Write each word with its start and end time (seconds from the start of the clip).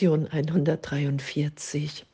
Lektion 0.00 0.28
143. 0.28 2.06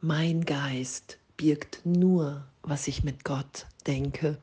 Mein 0.00 0.42
Geist 0.46 1.18
birgt 1.36 1.84
nur, 1.84 2.46
was 2.62 2.88
ich 2.88 3.04
mit 3.04 3.24
Gott 3.24 3.66
denke. 3.86 4.38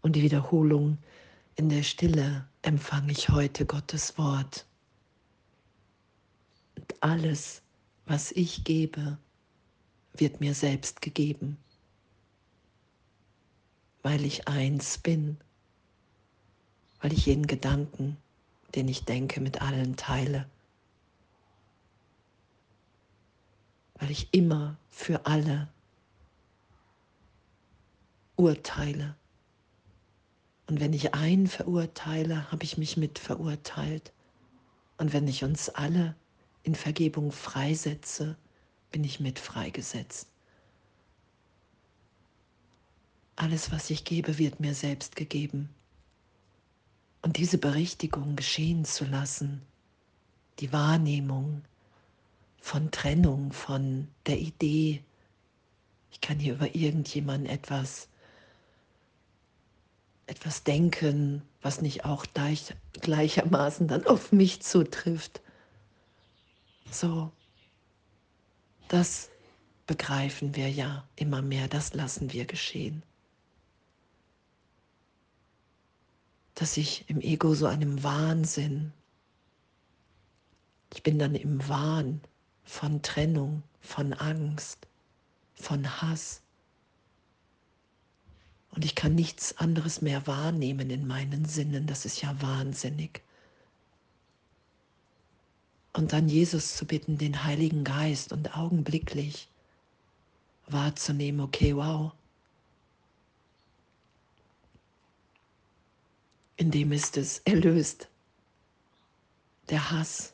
Und 0.00 0.16
die 0.16 0.22
Wiederholung 0.22 0.96
in 1.56 1.68
der 1.68 1.82
Stille 1.82 2.46
empfange 2.62 3.12
ich 3.12 3.28
heute 3.28 3.66
Gottes 3.66 4.16
Wort. 4.16 4.64
Und 6.76 6.94
alles, 7.00 7.60
was 8.06 8.32
ich 8.32 8.64
gebe, 8.64 9.18
wird 10.14 10.40
mir 10.40 10.54
selbst 10.54 11.02
gegeben, 11.02 11.58
weil 14.02 14.24
ich 14.24 14.48
eins 14.48 14.96
bin, 14.96 15.36
weil 17.02 17.12
ich 17.12 17.26
jeden 17.26 17.46
Gedanken, 17.46 18.16
den 18.74 18.88
ich 18.88 19.04
denke, 19.04 19.42
mit 19.42 19.60
allen 19.60 19.96
teile. 19.96 20.46
Weil 23.94 24.10
ich 24.10 24.32
immer 24.32 24.76
für 24.90 25.26
alle 25.26 25.68
urteile. 28.36 29.16
Und 30.66 30.80
wenn 30.80 30.92
ich 30.92 31.14
einen 31.14 31.46
verurteile, 31.46 32.50
habe 32.50 32.64
ich 32.64 32.78
mich 32.78 32.96
mit 32.96 33.18
verurteilt. 33.18 34.12
Und 34.96 35.12
wenn 35.12 35.28
ich 35.28 35.44
uns 35.44 35.68
alle 35.68 36.16
in 36.62 36.74
Vergebung 36.74 37.32
freisetze, 37.32 38.36
bin 38.90 39.04
ich 39.04 39.20
mit 39.20 39.38
freigesetzt. 39.38 40.28
Alles, 43.36 43.72
was 43.72 43.90
ich 43.90 44.04
gebe, 44.04 44.38
wird 44.38 44.60
mir 44.60 44.74
selbst 44.74 45.16
gegeben. 45.16 45.68
Und 47.22 47.36
diese 47.36 47.58
Berichtigung 47.58 48.36
geschehen 48.36 48.84
zu 48.84 49.04
lassen, 49.04 49.62
die 50.60 50.72
Wahrnehmung, 50.72 51.62
von 52.64 52.90
Trennung, 52.90 53.52
von 53.52 54.08
der 54.24 54.38
Idee, 54.38 55.04
ich 56.10 56.22
kann 56.22 56.38
hier 56.38 56.54
über 56.54 56.74
irgendjemanden 56.74 57.46
etwas, 57.46 58.08
etwas 60.26 60.64
denken, 60.64 61.42
was 61.60 61.82
nicht 61.82 62.06
auch 62.06 62.24
gleich, 62.32 62.74
gleichermaßen 62.94 63.86
dann 63.86 64.06
auf 64.06 64.32
mich 64.32 64.62
zutrifft. 64.62 65.42
So, 66.90 67.30
das 68.88 69.28
begreifen 69.86 70.56
wir 70.56 70.70
ja 70.70 71.06
immer 71.16 71.42
mehr, 71.42 71.68
das 71.68 71.92
lassen 71.92 72.32
wir 72.32 72.46
geschehen. 72.46 73.02
Dass 76.54 76.78
ich 76.78 77.10
im 77.10 77.20
Ego 77.20 77.54
so 77.54 77.66
einem 77.66 78.02
Wahnsinn, 78.02 78.94
ich 80.94 81.02
bin 81.02 81.18
dann 81.18 81.34
im 81.34 81.68
Wahn, 81.68 82.22
von 82.64 83.02
Trennung, 83.02 83.62
von 83.80 84.12
Angst, 84.12 84.86
von 85.54 86.00
Hass. 86.02 86.40
Und 88.70 88.84
ich 88.84 88.94
kann 88.94 89.14
nichts 89.14 89.56
anderes 89.58 90.02
mehr 90.02 90.26
wahrnehmen 90.26 90.90
in 90.90 91.06
meinen 91.06 91.44
Sinnen. 91.44 91.86
Das 91.86 92.04
ist 92.04 92.22
ja 92.22 92.40
wahnsinnig. 92.42 93.22
Und 95.92 96.12
dann 96.12 96.28
Jesus 96.28 96.76
zu 96.76 96.86
bitten, 96.86 97.18
den 97.18 97.44
Heiligen 97.44 97.84
Geist 97.84 98.32
und 98.32 98.56
augenblicklich 98.56 99.48
wahrzunehmen, 100.66 101.40
okay, 101.40 101.76
wow. 101.76 102.12
In 106.56 106.72
dem 106.72 106.90
ist 106.90 107.16
es 107.16 107.38
erlöst. 107.40 108.08
Der 109.70 109.90
Hass, 109.90 110.33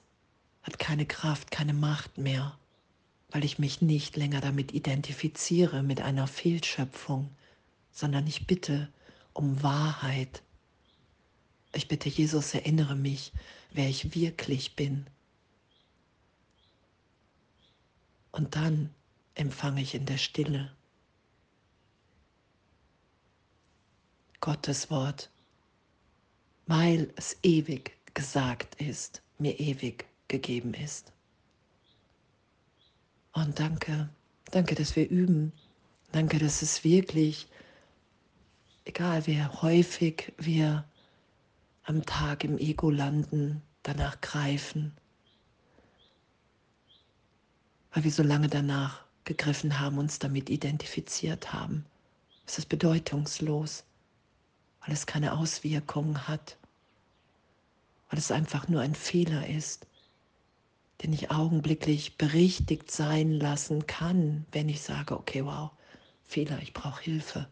hat 0.70 0.78
keine 0.78 1.04
Kraft, 1.04 1.50
keine 1.50 1.74
Macht 1.74 2.16
mehr, 2.16 2.56
weil 3.30 3.44
ich 3.44 3.58
mich 3.58 3.82
nicht 3.82 4.16
länger 4.16 4.40
damit 4.40 4.72
identifiziere, 4.72 5.82
mit 5.82 6.00
einer 6.00 6.28
Fehlschöpfung, 6.28 7.28
sondern 7.90 8.24
ich 8.28 8.46
bitte 8.46 8.88
um 9.32 9.64
Wahrheit. 9.64 10.42
Ich 11.72 11.88
bitte 11.88 12.08
Jesus, 12.08 12.54
erinnere 12.54 12.94
mich, 12.94 13.32
wer 13.72 13.88
ich 13.88 14.14
wirklich 14.14 14.76
bin. 14.76 15.06
Und 18.30 18.54
dann 18.54 18.94
empfange 19.34 19.82
ich 19.82 19.96
in 19.96 20.06
der 20.06 20.18
Stille 20.18 20.70
Gottes 24.40 24.88
Wort, 24.88 25.30
weil 26.68 27.12
es 27.16 27.36
ewig 27.42 27.96
gesagt 28.14 28.80
ist, 28.80 29.20
mir 29.38 29.58
ewig 29.58 30.09
gegeben 30.30 30.72
ist. 30.72 31.12
Und 33.32 33.60
danke, 33.60 34.08
danke, 34.50 34.74
dass 34.74 34.96
wir 34.96 35.08
üben. 35.10 35.52
Danke, 36.12 36.38
dass 36.38 36.62
es 36.62 36.82
wirklich, 36.82 37.46
egal 38.84 39.26
wie 39.26 39.44
häufig 39.44 40.32
wir 40.38 40.84
am 41.84 42.04
Tag 42.06 42.44
im 42.44 42.58
Ego 42.58 42.90
landen, 42.90 43.62
danach 43.82 44.20
greifen, 44.20 44.92
weil 47.92 48.04
wir 48.04 48.10
so 48.10 48.22
lange 48.22 48.48
danach 48.48 49.04
gegriffen 49.24 49.78
haben, 49.78 49.98
uns 49.98 50.18
damit 50.18 50.48
identifiziert 50.50 51.52
haben. 51.52 51.84
Es 52.46 52.58
ist 52.58 52.68
bedeutungslos, 52.68 53.84
weil 54.80 54.92
es 54.94 55.06
keine 55.06 55.36
Auswirkungen 55.36 56.26
hat, 56.26 56.56
weil 58.08 58.18
es 58.18 58.32
einfach 58.32 58.68
nur 58.68 58.80
ein 58.80 58.94
Fehler 58.94 59.46
ist 59.48 59.86
den 61.02 61.12
ich 61.12 61.30
augenblicklich 61.30 62.18
berichtigt 62.18 62.90
sein 62.90 63.32
lassen 63.32 63.86
kann, 63.86 64.46
wenn 64.52 64.68
ich 64.68 64.82
sage, 64.82 65.16
okay, 65.18 65.44
wow, 65.44 65.70
Fehler, 66.24 66.60
ich 66.62 66.74
brauche 66.74 67.02
Hilfe. 67.02 67.48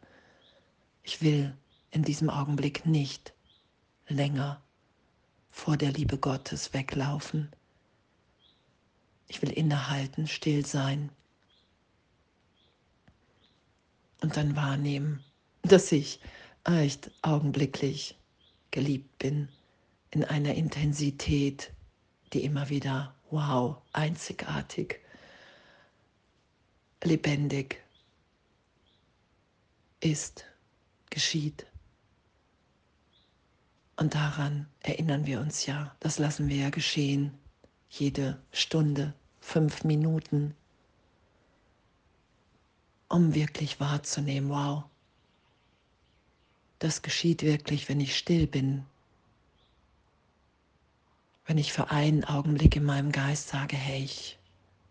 Ich 1.02 1.22
will 1.22 1.56
in 1.90 2.02
diesem 2.02 2.28
Augenblick 2.28 2.84
nicht 2.84 3.32
länger 4.06 4.60
vor 5.50 5.76
der 5.76 5.92
Liebe 5.92 6.18
Gottes 6.18 6.74
weglaufen. 6.74 7.50
Ich 9.26 9.40
will 9.42 9.50
innehalten, 9.50 10.26
still 10.26 10.64
sein 10.64 11.10
und 14.20 14.36
dann 14.36 14.56
wahrnehmen, 14.56 15.24
dass 15.62 15.90
ich 15.92 16.20
echt 16.64 17.10
augenblicklich 17.22 18.16
geliebt 18.70 19.18
bin 19.18 19.48
in 20.10 20.24
einer 20.24 20.54
Intensität, 20.54 21.72
die 22.32 22.44
immer 22.44 22.68
wieder 22.68 23.14
wow, 23.30 23.76
einzigartig, 23.92 25.00
lebendig. 27.02 27.82
Ist, 30.00 30.44
geschieht. 31.10 31.66
Und 33.96 34.14
daran 34.14 34.68
erinnern 34.80 35.26
wir 35.26 35.40
uns 35.40 35.66
ja, 35.66 35.96
das 35.98 36.20
lassen 36.20 36.48
wir 36.48 36.56
ja 36.56 36.70
geschehen, 36.70 37.36
jede 37.90 38.40
Stunde, 38.52 39.12
fünf 39.40 39.82
Minuten, 39.82 40.54
um 43.08 43.34
wirklich 43.34 43.80
wahrzunehmen, 43.80 44.50
wow, 44.50 44.84
das 46.78 47.02
geschieht 47.02 47.42
wirklich, 47.42 47.88
wenn 47.88 48.00
ich 48.00 48.16
still 48.16 48.46
bin, 48.46 48.84
wenn 51.48 51.56
ich 51.56 51.72
für 51.72 51.90
einen 51.90 52.24
Augenblick 52.24 52.76
in 52.76 52.84
meinem 52.84 53.10
Geist 53.10 53.48
sage, 53.48 53.74
hey, 53.74 54.04
ich, 54.04 54.38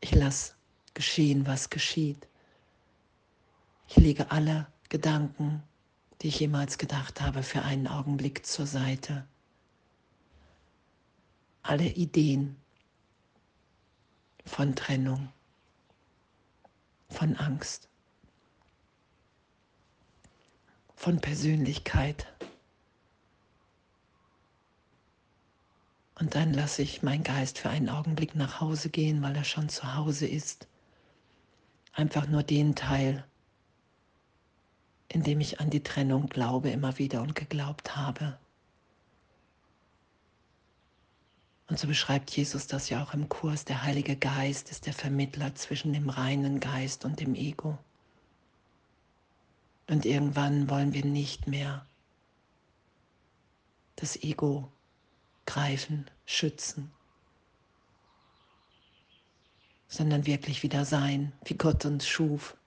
ich 0.01 0.15
lasse 0.15 0.55
geschehen, 0.95 1.45
was 1.45 1.69
geschieht. 1.69 2.27
Ich 3.87 3.95
lege 3.97 4.31
alle 4.31 4.65
Gedanken, 4.89 5.61
die 6.19 6.29
ich 6.29 6.39
jemals 6.39 6.79
gedacht 6.79 7.21
habe, 7.21 7.43
für 7.43 7.61
einen 7.61 7.87
Augenblick 7.87 8.43
zur 8.43 8.65
Seite. 8.65 9.27
Alle 11.61 11.85
Ideen 11.85 12.55
von 14.43 14.75
Trennung, 14.75 15.29
von 17.09 17.35
Angst, 17.35 17.87
von 20.95 21.21
Persönlichkeit. 21.21 22.25
Und 26.19 26.33
dann 26.33 26.53
lasse 26.53 26.81
ich 26.81 27.03
meinen 27.03 27.23
Geist 27.23 27.59
für 27.59 27.69
einen 27.69 27.89
Augenblick 27.89 28.33
nach 28.33 28.59
Hause 28.59 28.89
gehen, 28.89 29.21
weil 29.21 29.35
er 29.35 29.43
schon 29.43 29.69
zu 29.69 29.95
Hause 29.95 30.27
ist. 30.27 30.67
Einfach 31.93 32.27
nur 32.27 32.41
den 32.41 32.75
Teil, 32.75 33.23
in 35.09 35.21
dem 35.21 35.39
ich 35.39 35.59
an 35.59 35.69
die 35.69 35.83
Trennung 35.83 36.27
glaube, 36.27 36.71
immer 36.71 36.97
wieder 36.97 37.21
und 37.21 37.35
geglaubt 37.35 37.95
habe. 37.95 38.37
Und 41.67 41.77
so 41.77 41.87
beschreibt 41.87 42.31
Jesus 42.31 42.65
das 42.65 42.89
ja 42.89 43.03
auch 43.03 43.13
im 43.13 43.29
Kurs. 43.29 43.65
Der 43.65 43.83
Heilige 43.83 44.15
Geist 44.15 44.71
ist 44.71 44.87
der 44.87 44.93
Vermittler 44.93 45.53
zwischen 45.53 45.93
dem 45.93 46.09
reinen 46.09 46.59
Geist 46.59 47.05
und 47.05 47.19
dem 47.19 47.35
Ego. 47.35 47.77
Und 49.87 50.05
irgendwann 50.05 50.69
wollen 50.69 50.93
wir 50.93 51.05
nicht 51.05 51.45
mehr 51.45 51.85
das 53.97 54.15
Ego 54.15 54.71
greifen, 55.47 56.05
schützen. 56.27 56.91
sondern 59.87 60.25
wirklich 60.25 60.63
wieder 60.63 60.85
sein, 60.85 61.31
wie 61.45 61.55
Gott 61.55 61.85
uns 61.85 62.07
schuf, 62.07 62.57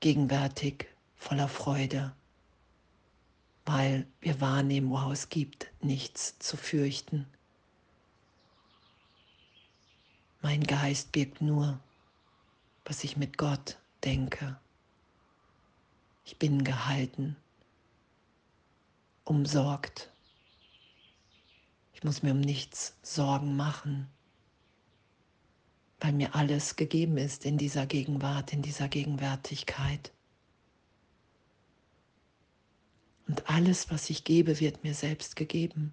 gegenwärtig, 0.00 0.86
voller 1.16 1.48
Freude, 1.48 2.14
weil 3.66 4.06
wir 4.20 4.40
wahrnehmen, 4.40 4.90
wow, 4.90 5.12
es 5.12 5.28
gibt 5.28 5.70
nichts 5.82 6.38
zu 6.38 6.56
fürchten. 6.56 7.26
Mein 10.42 10.64
Geist 10.64 11.12
birgt 11.12 11.42
nur, 11.42 11.78
was 12.86 13.04
ich 13.04 13.18
mit 13.18 13.36
Gott 13.36 13.78
denke. 14.02 14.58
Ich 16.24 16.38
bin 16.38 16.64
gehalten, 16.64 17.36
umsorgt. 19.24 20.10
Ich 22.00 22.04
muss 22.04 22.22
mir 22.22 22.32
um 22.32 22.40
nichts 22.40 22.94
Sorgen 23.02 23.56
machen, 23.56 24.08
weil 26.00 26.14
mir 26.14 26.34
alles 26.34 26.76
gegeben 26.76 27.18
ist 27.18 27.44
in 27.44 27.58
dieser 27.58 27.84
Gegenwart, 27.84 28.54
in 28.54 28.62
dieser 28.62 28.88
Gegenwärtigkeit. 28.88 30.10
Und 33.28 33.50
alles, 33.50 33.90
was 33.90 34.08
ich 34.08 34.24
gebe, 34.24 34.60
wird 34.60 34.82
mir 34.82 34.94
selbst 34.94 35.36
gegeben. 35.36 35.92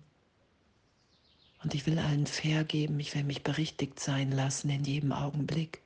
Und 1.62 1.75
ich 1.75 1.86
will 1.86 2.00
allen 2.00 2.25
fair 2.25 2.63
geben, 2.63 3.01
ich 3.01 3.13
will 3.13 3.25
mich 3.25 3.44
berichtigt 3.44 4.00
sein 4.00 4.31
lassen 4.31 4.69
in 4.69 4.86
jedem 4.86 5.12
Augenblick. 5.12 5.81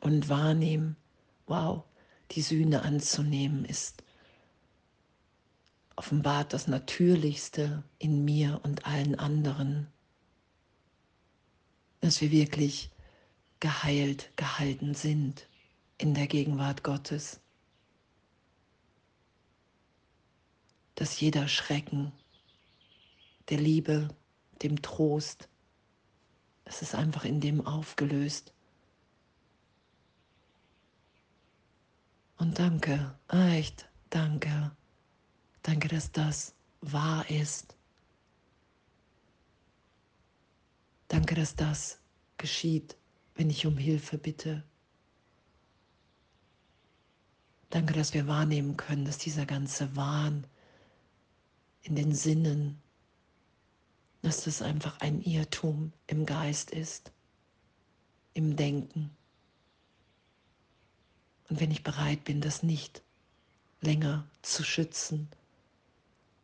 Und 0.00 0.30
wahrnehmen, 0.30 0.96
wow, 1.46 1.84
die 2.30 2.40
Sühne 2.40 2.80
anzunehmen 2.80 3.66
ist 3.66 4.02
offenbart 6.00 6.54
das 6.54 6.66
Natürlichste 6.66 7.84
in 7.98 8.24
mir 8.24 8.58
und 8.62 8.86
allen 8.86 9.18
anderen, 9.18 9.86
dass 12.00 12.22
wir 12.22 12.30
wirklich 12.30 12.90
geheilt, 13.60 14.34
gehalten 14.34 14.94
sind 14.94 15.46
in 15.98 16.14
der 16.14 16.26
Gegenwart 16.26 16.84
Gottes, 16.84 17.38
dass 20.94 21.20
jeder 21.20 21.48
Schrecken 21.48 22.12
der 23.50 23.58
Liebe, 23.58 24.08
dem 24.62 24.80
Trost, 24.80 25.50
es 26.64 26.80
ist 26.80 26.94
einfach 26.94 27.26
in 27.26 27.42
dem 27.42 27.66
aufgelöst. 27.66 28.54
Und 32.38 32.58
danke, 32.58 33.18
echt, 33.28 33.86
danke, 34.08 34.74
danke, 35.70 35.86
dass 35.86 36.10
das 36.10 36.52
wahr 36.80 37.30
ist. 37.30 37.76
Danke, 41.06 41.36
dass 41.36 41.54
das 41.54 42.00
geschieht, 42.38 42.96
wenn 43.36 43.50
ich 43.50 43.66
um 43.66 43.78
Hilfe 43.78 44.18
bitte. 44.18 44.64
Danke, 47.68 47.92
dass 47.92 48.14
wir 48.14 48.26
wahrnehmen 48.26 48.76
können, 48.76 49.04
dass 49.04 49.18
dieser 49.18 49.46
ganze 49.46 49.94
Wahn 49.94 50.44
in 51.82 51.94
den 51.94 52.16
Sinnen, 52.16 52.82
dass 54.22 54.42
das 54.42 54.62
einfach 54.62 54.98
ein 55.00 55.22
Irrtum 55.22 55.92
im 56.08 56.26
Geist 56.26 56.72
ist, 56.72 57.12
im 58.34 58.56
Denken. 58.56 59.16
Und 61.48 61.60
wenn 61.60 61.70
ich 61.70 61.84
bereit 61.84 62.24
bin, 62.24 62.40
das 62.40 62.64
nicht 62.64 63.02
länger 63.80 64.26
zu 64.42 64.64
schützen, 64.64 65.28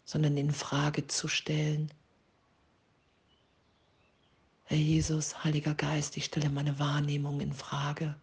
sondern 0.07 0.39
in 0.39 0.53
Frage 0.53 1.07
zu 1.09 1.29
stellen, 1.29 1.91
Herr 4.65 4.79
Jesus, 4.79 5.45
Heiliger 5.45 5.75
Geist, 5.75 6.17
ich 6.17 6.25
stelle 6.25 6.49
meine 6.49 6.79
Wahrnehmung 6.79 7.41
in 7.41 7.53
Frage 7.53 8.17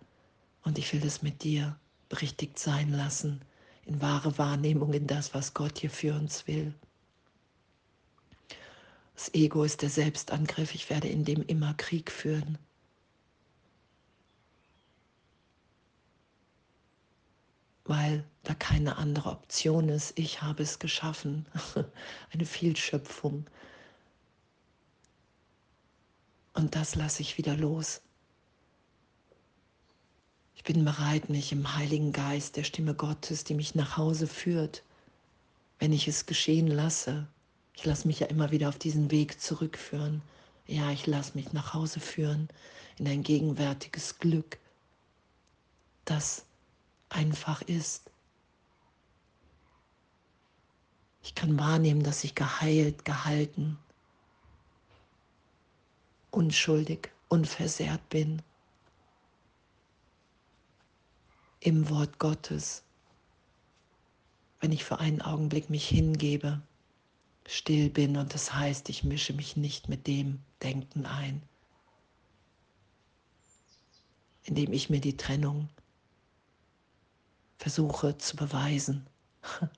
und 0.64 0.78
ich 0.78 0.92
will 0.92 1.00
das 1.00 1.22
mit 1.22 1.44
dir 1.44 1.78
berichtigt 2.10 2.58
sein 2.58 2.92
lassen, 2.92 3.42
in 3.86 4.02
wahre 4.02 4.38
Wahrnehmung, 4.38 4.94
in 4.94 5.08
das, 5.08 5.34
was 5.34 5.54
Gott 5.54 5.80
hier 5.80 5.90
für 5.90 6.16
uns 6.16 6.48
will. 6.48 6.74
Das 9.16 9.34
Ego 9.34 9.64
ist 9.64 9.82
der 9.82 9.90
Selbstangriff. 9.90 10.74
Ich 10.74 10.90
werde 10.90 11.08
in 11.08 11.24
dem 11.24 11.44
immer 11.44 11.74
Krieg 11.76 12.12
führen. 12.12 12.58
Weil 17.86 18.24
da 18.44 18.54
keine 18.54 18.98
andere 18.98 19.30
Option 19.30 19.90
ist. 19.90 20.18
Ich 20.18 20.42
habe 20.42 20.64
es 20.64 20.80
geschaffen. 20.80 21.46
Eine 22.32 22.46
Vielschöpfung. 22.46 23.46
Und 26.54 26.76
das 26.76 26.96
lasse 26.96 27.22
ich 27.22 27.38
wieder 27.38 27.56
los. 27.58 28.02
Ich 30.56 30.64
bin 30.64 30.86
bereit, 30.86 31.30
mich 31.30 31.52
im 31.52 31.76
Heiligen 31.76 32.14
Geist, 32.14 32.56
der 32.56 32.64
Stimme 32.64 32.94
Gottes, 32.94 33.44
die 33.44 33.54
mich 33.54 33.76
nach 33.76 33.98
Hause 33.98 34.28
führt, 34.28 34.84
wenn 35.80 35.92
ich 35.92 36.08
es 36.08 36.26
geschehen 36.26 36.68
lasse, 36.68 37.28
ich 37.76 37.86
lasse 37.86 38.08
mich 38.08 38.20
ja 38.20 38.28
immer 38.28 38.52
wieder 38.52 38.70
auf 38.70 38.78
diesen 38.78 39.12
Weg 39.12 39.42
zurückführen. 39.42 40.22
Ja, 40.66 40.92
ich 40.92 41.08
lasse 41.08 41.34
mich 41.36 41.52
nach 41.52 41.74
Hause 41.74 42.00
führen 42.00 42.48
in 42.98 43.08
ein 43.08 43.24
gegenwärtiges 43.24 44.20
Glück, 44.20 44.58
das 46.06 46.46
einfach 47.14 47.62
ist. 47.64 48.10
Ich 51.24 51.36
kann 51.36 51.58
wahrnehmen, 51.58 52.04
dass 52.04 52.24
ich 52.24 52.36
geheilt, 52.36 53.06
gehalten, 53.06 53.78
unschuldig, 56.32 57.12
unversehrt 57.30 58.08
bin. 58.10 58.42
Im 61.62 61.90
Wort 61.90 62.20
Gottes, 62.20 62.84
wenn 64.60 64.74
ich 64.74 64.84
für 64.84 65.00
einen 65.00 65.22
Augenblick 65.22 65.70
mich 65.70 65.88
hingebe 65.88 66.62
still 67.48 67.90
bin 67.90 68.18
und 68.18 68.34
das 68.34 68.54
heißt, 68.54 68.90
ich 68.90 69.04
mische 69.04 69.34
mich 69.34 69.58
nicht 69.58 69.90
mit 69.90 70.08
dem 70.08 70.40
Denken 70.62 71.06
ein, 71.06 71.42
indem 74.44 74.74
ich 74.74 74.90
mir 74.90 75.02
die 75.02 75.18
Trennung 75.18 75.70
versuche 77.64 78.18
zu 78.18 78.36
beweisen. 78.36 79.08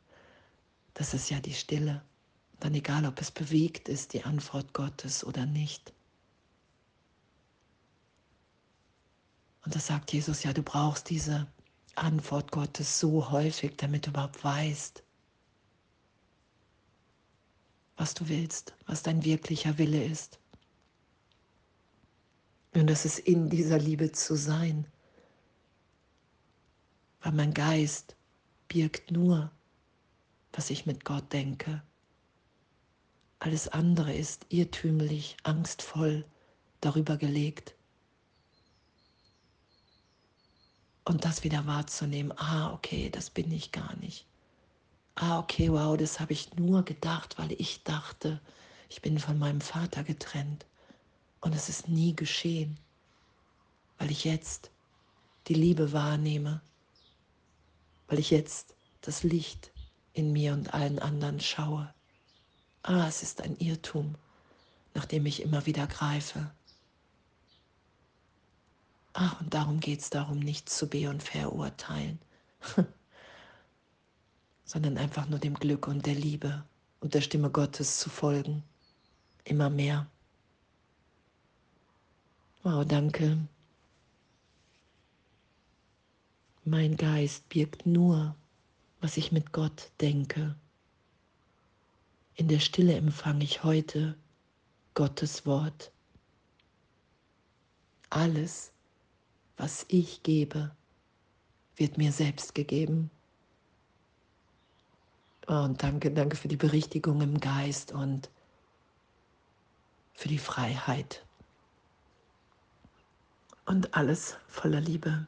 Das 0.98 1.14
ist 1.14 1.30
ja 1.30 1.42
die 1.42 1.54
Stille. 1.54 2.02
Dann 2.62 2.74
egal, 2.74 3.06
ob 3.06 3.20
es 3.20 3.30
bewegt 3.30 3.90
ist, 3.90 4.14
die 4.14 4.24
Antwort 4.24 4.72
Gottes 4.72 5.26
oder 5.26 5.46
nicht. 5.46 5.92
Und 9.65 9.75
das 9.75 9.88
sagt 9.88 10.13
Jesus 10.13 10.44
ja, 10.44 10.54
du 10.54 10.63
brauchst 10.63 11.10
diese 11.10 11.48
Antwort 11.96 12.50
Gottes 12.54 12.98
so 12.98 13.30
häufig, 13.30 13.75
damit 13.75 14.06
du 14.06 14.12
überhaupt 14.12 14.42
weißt, 14.42 15.04
was 17.98 18.13
du 18.13 18.30
willst, 18.30 18.74
was 18.86 19.04
dein 19.04 19.25
wirklicher 19.25 19.77
Wille 19.77 20.01
ist. 20.01 20.39
Und 22.74 22.88
das 22.88 23.04
ist 23.04 23.20
in 23.20 23.50
dieser 23.50 23.80
Liebe 23.80 24.13
zu 24.13 24.36
sein. 24.36 24.88
Weil 27.25 27.34
mein 27.34 27.53
Geist 27.53 28.15
birgt 28.70 29.12
nur, 29.12 29.51
was 30.53 30.70
ich 30.70 30.86
mit 30.86 31.03
Gott 31.03 31.34
denke. 31.34 31.84
Alles 33.39 33.67
andere 33.67 34.13
ist 34.13 34.46
irrtümlich, 34.48 35.36
angstvoll 35.44 36.24
darüber 36.79 37.17
gelegt. 37.17 37.75
Und 41.03 41.25
das 41.25 41.44
wieder 41.44 41.67
wahrzunehmen, 41.67 42.32
ah, 42.38 42.72
okay, 42.72 43.10
das 43.10 43.29
bin 43.29 43.51
ich 43.51 43.74
gar 43.74 43.94
nicht 43.98 44.25
ah, 45.15 45.39
okay, 45.39 45.72
wow, 45.72 45.98
das 45.98 46.20
habe 46.20 46.34
ich 46.34 46.53
nur 46.55 46.84
gedacht, 46.84 47.38
weil 47.38 47.51
ich 47.53 47.84
dachte, 47.84 48.39
ich 48.89 49.01
bin 49.01 49.17
von 49.20 49.39
meinem 49.39 49.62
Vater 49.62 50.03
getrennt. 50.03 50.65
Und 51.41 51.55
es 51.55 51.70
ist 51.70 51.88
nie 51.88 52.15
geschehen, 52.15 52.77
weil 53.98 54.12
ich 54.12 54.24
jetzt 54.25 54.72
die 55.48 55.53
Liebe 55.53 55.94
wahrnehme, 55.94 56.62
weil 58.08 58.20
ich 58.20 58.32
jetzt 58.32 58.76
das 59.02 59.24
Licht 59.24 59.72
in 60.14 60.32
mir 60.32 60.54
und 60.54 60.74
allen 60.74 61.00
anderen 61.00 61.40
schaue. 61.40 61.94
Ah, 62.84 63.08
es 63.08 63.24
ist 63.24 63.42
ein 63.42 63.58
Irrtum, 63.58 64.16
nach 64.94 65.06
dem 65.06 65.26
ich 65.26 65.42
immer 65.42 65.66
wieder 65.66 65.88
greife. 65.88 66.52
Ach, 69.14 69.40
und 69.42 69.54
darum 69.54 69.80
geht 69.80 70.02
es 70.02 70.10
darum, 70.10 70.40
nichts 70.40 70.78
zu 70.78 70.88
be- 70.88 71.10
und 71.10 71.24
verurteilen. 71.24 72.20
sondern 74.66 74.98
einfach 74.98 75.28
nur 75.30 75.40
dem 75.40 75.54
Glück 75.54 75.88
und 75.88 76.06
der 76.06 76.16
Liebe 76.16 76.64
und 77.00 77.14
der 77.14 77.22
Stimme 77.22 77.50
Gottes 77.50 78.00
zu 78.00 78.10
folgen. 78.10 78.64
Immer 79.44 79.70
mehr. 79.70 80.08
Wow, 82.64 82.84
danke. 82.84 83.38
Mein 86.67 86.98
Geist 86.98 87.48
birgt 87.50 87.86
nur, 87.86 88.36
was 89.00 89.17
ich 89.17 89.31
mit 89.31 89.51
Gott 89.51 89.91
denke. 90.01 90.55
In 92.34 92.48
der 92.48 92.60
Stille 92.60 92.95
empfange 92.95 93.43
ich 93.43 93.63
heute 93.63 94.17
Gottes 94.95 95.45
Wort. 95.45 95.91
Alles, 98.10 98.72
was 99.57 99.86
ich 99.89 100.24
gebe, 100.24 100.75
wird 101.75 102.00
mir 102.00 102.12
selbst 102.12 102.55
gegeben. 102.55 103.12
Und 105.45 105.84
danke, 105.84 106.10
danke 106.10 106.36
für 106.36 106.48
die 106.48 106.57
Berichtigung 106.57 107.22
im 107.22 107.39
Geist 107.39 107.91
und 107.91 108.31
für 110.15 110.29
die 110.29 110.39
Freiheit. 110.39 111.24
Und 113.67 113.93
alles 113.93 114.36
voller 114.48 114.81
Liebe. 114.81 115.27